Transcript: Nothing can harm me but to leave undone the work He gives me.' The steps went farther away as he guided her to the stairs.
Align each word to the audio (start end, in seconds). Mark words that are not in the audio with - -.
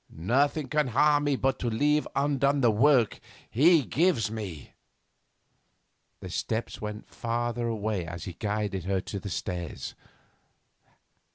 Nothing 0.09 0.67
can 0.67 0.87
harm 0.87 1.25
me 1.25 1.35
but 1.35 1.59
to 1.59 1.69
leave 1.69 2.07
undone 2.15 2.61
the 2.61 2.71
work 2.71 3.19
He 3.51 3.83
gives 3.85 4.31
me.' 4.31 4.73
The 6.21 6.29
steps 6.31 6.81
went 6.81 7.07
farther 7.07 7.67
away 7.67 8.07
as 8.07 8.23
he 8.23 8.33
guided 8.33 8.85
her 8.85 8.99
to 8.99 9.19
the 9.19 9.29
stairs. 9.29 9.93